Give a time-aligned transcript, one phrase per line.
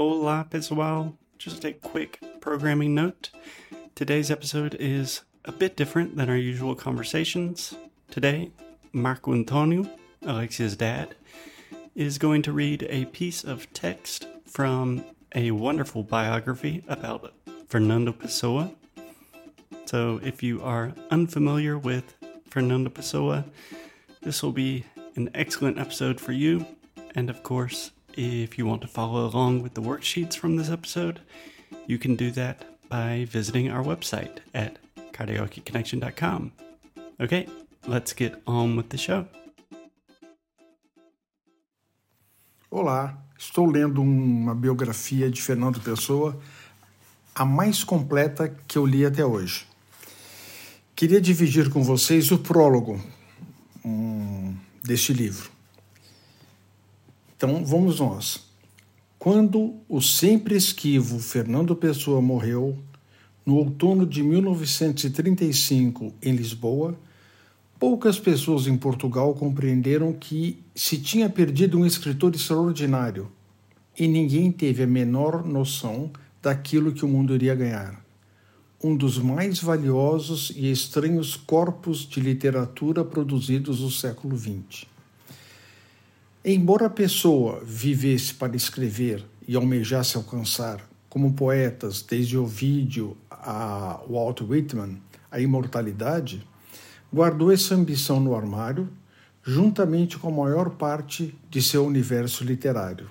[0.00, 1.18] Olá, pessoal.
[1.36, 3.28] Just a quick programming note.
[3.94, 7.74] Today's episode is a bit different than our usual conversations.
[8.10, 8.50] Today,
[8.94, 9.86] Marco Antonio,
[10.22, 11.16] Alexia's dad,
[11.94, 17.34] is going to read a piece of text from a wonderful biography about
[17.68, 18.74] Fernando Pessoa.
[19.84, 22.14] So, if you are unfamiliar with
[22.48, 23.44] Fernando Pessoa,
[24.22, 24.86] this will be
[25.16, 26.64] an excellent episode for you.
[27.14, 27.90] And of course,
[28.20, 31.20] if you want to follow along with the worksheets from this episode,
[31.86, 34.76] you can do that by visiting our website at
[35.12, 36.52] karaokeconnection.com.
[37.18, 37.46] Okay,
[37.86, 39.26] let's get on with the show.
[42.70, 46.38] Olá, estou lendo uma biografia de Fernando Pessoa,
[47.34, 49.66] a mais completa que eu li até hoje.
[50.94, 53.00] Queria dividir com vocês o prólogo
[53.84, 55.59] um, deste livro.
[57.40, 58.38] Então vamos nós.
[59.18, 62.76] Quando o sempre esquivo Fernando Pessoa morreu,
[63.46, 67.00] no outono de 1935, em Lisboa,
[67.78, 73.32] poucas pessoas em Portugal compreenderam que se tinha perdido um escritor extraordinário
[73.98, 76.10] e ninguém teve a menor noção
[76.42, 78.04] daquilo que o mundo iria ganhar.
[78.84, 84.90] Um dos mais valiosos e estranhos corpos de literatura produzidos no século XX.
[86.42, 94.40] Embora a pessoa vivesse para escrever e almejasse alcançar, como poetas desde Ovídio a Walt
[94.40, 96.42] Whitman, a imortalidade,
[97.12, 98.88] guardou essa ambição no armário,
[99.42, 103.10] juntamente com a maior parte de seu universo literário.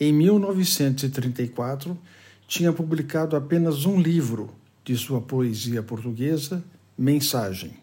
[0.00, 1.96] Em 1934,
[2.48, 4.50] tinha publicado apenas um livro
[4.84, 6.64] de sua poesia portuguesa,
[6.98, 7.74] Mensagem,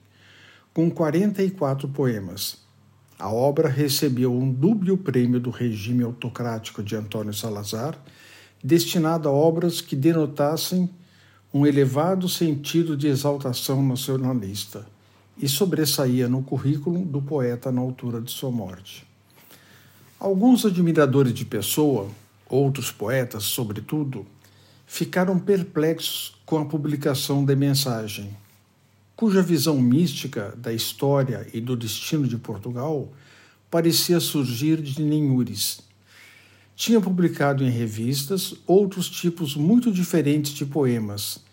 [0.73, 2.68] com 44 poemas
[3.19, 7.99] a obra recebeu um dúbio prêmio do regime autocrático de Antônio Salazar,
[8.63, 10.89] destinado a obras que denotassem
[11.53, 14.87] um elevado sentido de exaltação nacionalista
[15.37, 19.05] e sobressaía no currículo do poeta na altura de sua morte.
[20.17, 22.07] Alguns admiradores de Pessoa,
[22.47, 24.25] outros poetas, sobretudo,
[24.87, 28.29] ficaram perplexos com a publicação da mensagem
[29.19, 33.11] cuja visão mística da história e do destino de Portugal
[33.69, 35.81] parecia surgir de Nenhures.
[36.73, 41.43] Tinha publicado em revistas outros tipos muito diferentes de poemas,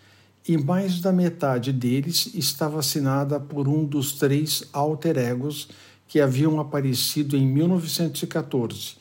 [0.47, 5.69] e mais da metade deles estava assinada por um dos três alter egos
[6.07, 8.95] que haviam aparecido em 1914,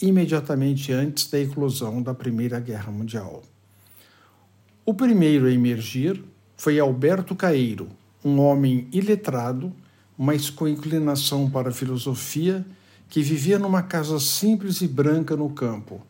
[0.00, 3.42] imediatamente antes da eclosão da Primeira Guerra Mundial.
[4.86, 6.22] O primeiro a emergir
[6.56, 7.88] foi Alberto Caeiro,
[8.24, 9.72] um homem iletrado,
[10.16, 12.64] mas com inclinação para a filosofia,
[13.08, 16.04] que vivia numa casa simples e branca no campo,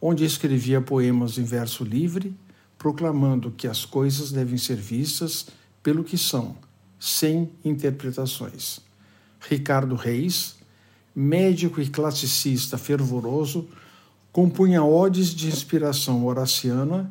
[0.00, 2.34] onde escrevia poemas em verso livre,
[2.76, 5.46] proclamando que as coisas devem ser vistas
[5.82, 6.56] pelo que são,
[6.98, 8.80] sem interpretações.
[9.38, 10.56] Ricardo Reis,
[11.14, 13.68] médico e classicista fervoroso,
[14.32, 17.10] compunha odes de inspiração horaciana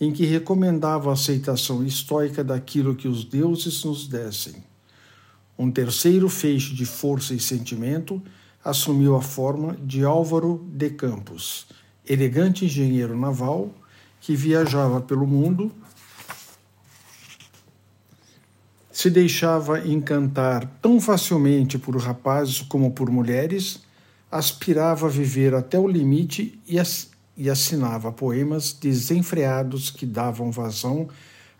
[0.00, 4.54] em que recomendava a aceitação estoica daquilo que os deuses nos dessem.
[5.58, 8.22] Um terceiro feixe de força e sentimento
[8.64, 11.66] assumiu a forma de Álvaro de Campos,
[12.06, 13.74] elegante engenheiro naval
[14.20, 15.72] que viajava pelo mundo,
[18.92, 23.80] se deixava encantar tão facilmente por rapazes como por mulheres,
[24.30, 26.78] aspirava a viver até o limite e,
[27.38, 31.08] e assinava poemas desenfreados que davam vazão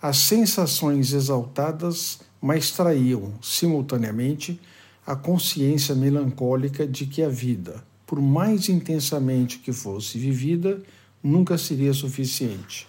[0.03, 4.61] às sensações exaltadas, mas traíam, simultaneamente,
[5.07, 10.83] a consciência melancólica de que a vida, por mais intensamente que fosse vivida,
[11.23, 12.89] nunca seria suficiente.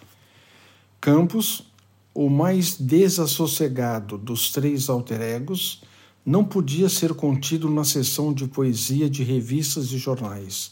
[1.00, 1.72] Campos,
[2.12, 5.84] o mais desassossegado dos três alter-egos,
[6.26, 10.72] não podia ser contido na seção de poesia de revistas e jornais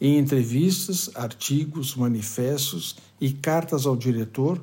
[0.00, 4.60] em entrevistas, artigos, manifestos e cartas ao diretor,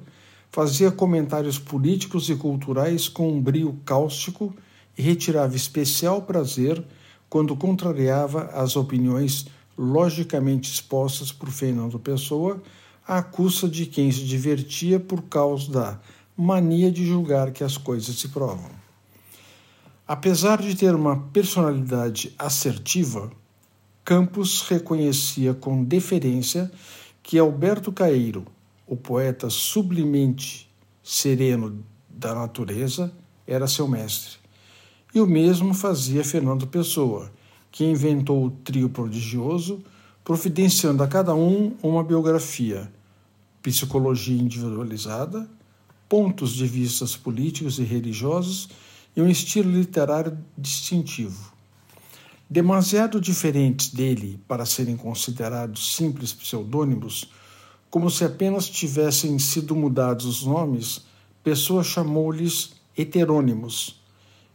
[0.50, 4.56] fazia comentários políticos e culturais com um brio cáustico
[4.98, 6.84] e retirava especial prazer
[7.30, 12.64] quando contrariava as opiniões logicamente expostas por Fernando Pessoa
[13.06, 16.00] à custa de quem se divertia por causa da
[16.38, 18.70] mania de julgar que as coisas se provam.
[20.08, 23.32] Apesar de ter uma personalidade assertiva,
[24.06, 26.72] Campos reconhecia com deferência
[27.24, 28.46] que Alberto Caeiro,
[28.86, 30.72] o poeta sublimente
[31.02, 33.12] sereno da natureza,
[33.48, 34.38] era seu mestre.
[35.12, 37.32] E o mesmo fazia Fernando Pessoa,
[37.72, 39.84] que inventou o trio prodigioso
[40.24, 42.92] providenciando a cada um uma biografia,
[43.64, 45.50] psicologia individualizada,
[46.08, 48.70] pontos de vistas políticos e religiosos
[49.16, 51.55] e um estilo literário distintivo.
[52.50, 57.32] Demasiado diferentes dele para serem considerados simples pseudônimos,
[57.90, 61.06] como se apenas tivessem sido mudados os nomes,
[61.46, 64.02] Pessoa chamou-lhes heterônimos,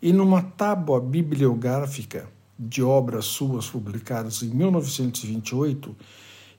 [0.02, 2.28] e numa tábua bibliográfica
[2.58, 5.94] de obras suas publicadas em 1928,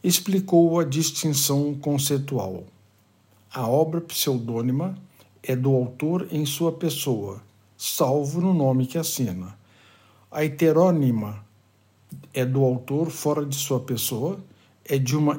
[0.01, 2.63] explicou a distinção conceitual.
[3.54, 4.98] A obra pseudônima
[5.44, 7.42] é do autor em sua pessoa,
[7.77, 9.60] salvo no nome que assina.
[10.33, 11.44] A heterônima
[12.33, 14.39] é do autor fora de sua pessoa,
[14.86, 15.38] é de uma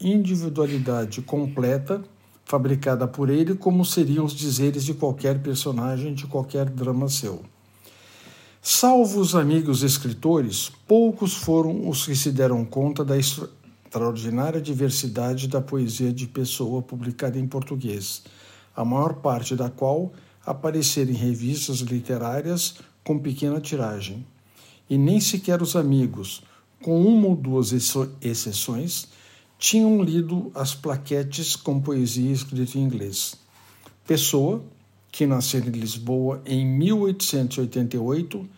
[0.00, 2.00] individualidade completa,
[2.44, 7.42] fabricada por ele, como seriam os dizeres de qualquer personagem de qualquer drama seu.
[8.62, 15.60] Salvo os amigos escritores, poucos foram os que se deram conta da extraordinária diversidade da
[15.60, 18.22] poesia de Pessoa publicada em português,
[18.76, 20.12] a maior parte da qual
[20.46, 24.26] aparecer em revistas literárias com pequena tiragem.
[24.88, 26.42] E nem sequer os amigos,
[26.82, 27.72] com uma ou duas
[28.20, 29.08] exceções,
[29.58, 33.36] tinham lido as plaquetes com poesia escrita em inglês.
[34.06, 34.62] Pessoa,
[35.10, 38.48] que nasceu em Lisboa em 1888,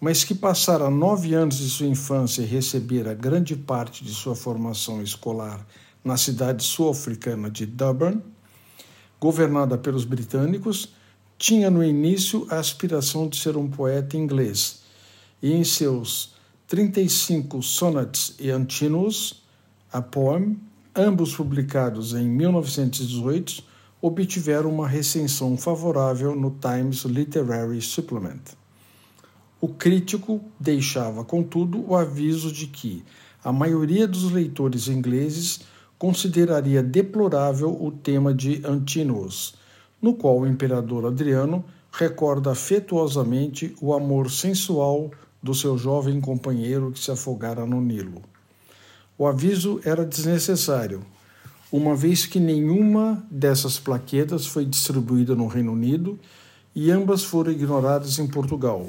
[0.00, 5.02] mas que passara nove anos de sua infância e recebera grande parte de sua formação
[5.02, 5.66] escolar
[6.04, 8.20] na cidade sul-africana de Durban,
[9.20, 10.94] governada pelos britânicos,
[11.40, 14.82] tinha no início a aspiração de ser um poeta inglês,
[15.42, 16.34] e em seus
[16.68, 19.42] 35 sonnets e antínous,
[19.90, 20.60] a poem,
[20.94, 23.64] ambos publicados em 1918,
[24.02, 28.42] obtiveram uma recensão favorável no Times Literary Supplement.
[29.62, 33.02] O crítico deixava, contudo, o aviso de que
[33.42, 35.60] a maioria dos leitores ingleses
[35.98, 39.58] consideraria deplorável o tema de Antinous,
[40.00, 45.10] no qual o imperador Adriano recorda afetuosamente o amor sensual
[45.42, 48.22] do seu jovem companheiro que se afogara no Nilo.
[49.18, 51.02] O aviso era desnecessário,
[51.72, 56.18] uma vez que nenhuma dessas plaquetas foi distribuída no Reino Unido
[56.74, 58.88] e ambas foram ignoradas em Portugal,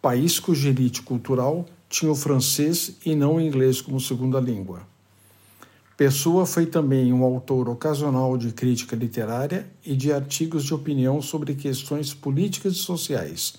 [0.00, 4.82] país cuja elite cultural tinha o francês e não o inglês como segunda língua.
[6.00, 11.54] Pessoa foi também um autor ocasional de crítica literária e de artigos de opinião sobre
[11.54, 13.56] questões políticas e sociais.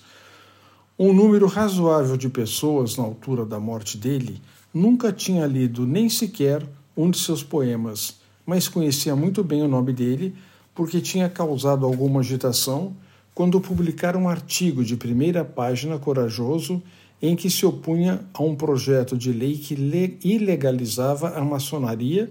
[0.98, 4.42] Um número razoável de pessoas, na altura da morte dele,
[4.74, 6.66] nunca tinha lido nem sequer
[6.96, 10.34] um de seus poemas, mas conhecia muito bem o nome dele
[10.74, 12.96] porque tinha causado alguma agitação
[13.32, 16.82] quando publicara um artigo de primeira página corajoso
[17.22, 19.74] em que se opunha a um projeto de lei que
[20.24, 22.28] ilegalizava a maçonaria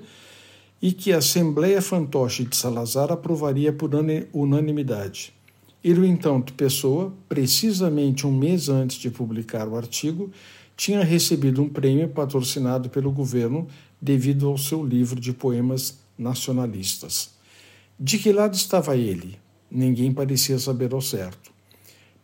[0.81, 3.91] e que a Assembleia Fantoche de Salazar aprovaria por
[4.33, 5.33] unanimidade.
[5.81, 10.29] E, no entanto, Pessoa, precisamente um mês antes de publicar o artigo,
[10.75, 13.67] tinha recebido um prêmio patrocinado pelo governo
[14.01, 17.31] devido ao seu livro de poemas nacionalistas.
[17.99, 19.39] De que lado estava ele?
[19.69, 21.51] Ninguém parecia saber ao certo.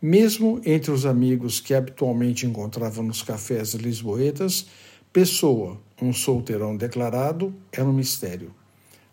[0.00, 4.66] Mesmo entre os amigos que habitualmente encontrava nos cafés lisboetas,
[5.10, 8.54] Pessoa, um solteirão declarado, era um mistério.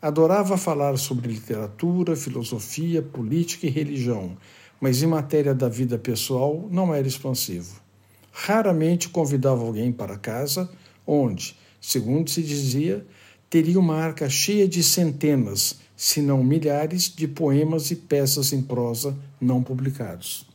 [0.01, 4.37] Adorava falar sobre literatura, filosofia, política e religião,
[4.79, 7.81] mas em matéria da vida pessoal não era expansivo.
[8.29, 10.69] Raramente convidava alguém para casa,
[11.07, 13.03] onde, segundo se dizia,
[13.49, 19.17] teria uma arca cheia de centenas, se não milhares, de poemas e peças em prosa
[19.39, 20.54] não publicados.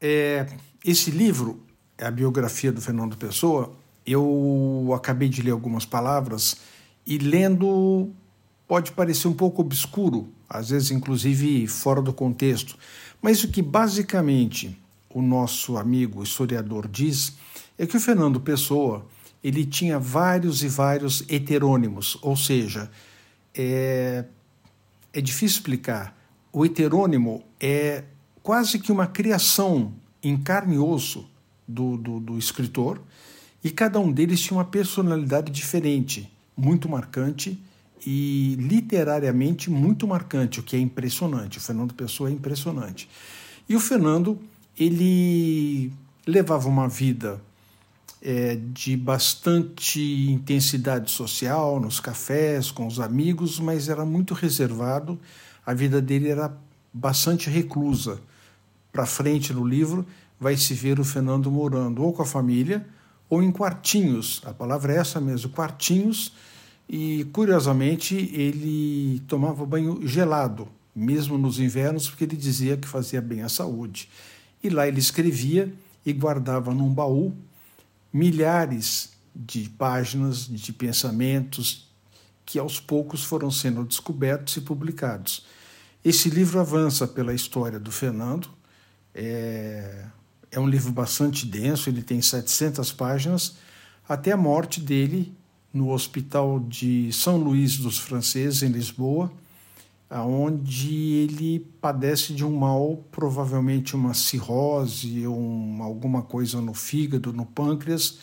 [0.00, 0.46] É,
[0.84, 1.60] esse livro,
[1.96, 3.72] é a biografia do Fernando Pessoa,
[4.06, 6.56] eu acabei de ler algumas palavras
[7.06, 8.10] e lendo
[8.66, 12.76] pode parecer um pouco obscuro, às vezes inclusive fora do contexto,
[13.20, 14.78] mas o que basicamente
[15.10, 17.36] o nosso amigo historiador diz
[17.78, 19.06] é que o Fernando Pessoa
[19.42, 22.90] ele tinha vários e vários heterônimos, ou seja,
[23.54, 24.24] é,
[25.12, 26.16] é difícil explicar.
[26.52, 28.04] O heterônimo é
[28.48, 31.28] quase que uma criação em carne e osso
[31.68, 32.98] do, do, do escritor,
[33.62, 37.62] e cada um deles tinha uma personalidade diferente, muito marcante
[38.06, 41.58] e literariamente muito marcante, o que é impressionante.
[41.58, 43.06] O Fernando Pessoa é impressionante.
[43.68, 44.40] E o Fernando,
[44.80, 45.92] ele
[46.26, 47.38] levava uma vida
[48.22, 50.00] é, de bastante
[50.30, 55.20] intensidade social, nos cafés, com os amigos, mas era muito reservado.
[55.66, 56.56] A vida dele era
[56.94, 58.18] bastante reclusa
[58.98, 60.04] para frente no livro,
[60.40, 62.84] vai se ver o Fernando morando ou com a família
[63.30, 64.42] ou em quartinhos.
[64.44, 66.32] A palavra é essa mesmo, quartinhos.
[66.88, 73.42] E curiosamente ele tomava banho gelado, mesmo nos invernos, porque ele dizia que fazia bem
[73.42, 74.08] à saúde.
[74.64, 75.72] E lá ele escrevia
[76.04, 77.32] e guardava num baú
[78.12, 81.88] milhares de páginas de pensamentos
[82.44, 85.46] que aos poucos foram sendo descobertos e publicados.
[86.04, 88.57] Esse livro avança pela história do Fernando.
[89.20, 90.04] É,
[90.48, 93.56] é um livro bastante denso, ele tem 700 páginas,
[94.08, 95.34] até a morte dele
[95.74, 99.32] no Hospital de São Luís dos Franceses, em Lisboa,
[100.08, 107.44] onde ele padece de um mal, provavelmente uma cirrose, um, alguma coisa no fígado, no
[107.44, 108.20] pâncreas,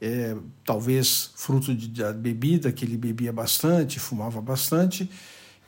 [0.00, 5.08] é, talvez fruto de, da bebida, que ele bebia bastante, fumava bastante,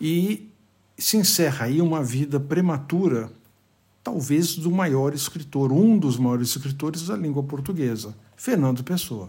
[0.00, 0.50] e
[0.98, 3.30] se encerra aí uma vida prematura,
[4.08, 9.28] talvez do maior escritor, um dos maiores escritores da língua portuguesa, Fernando Pessoa.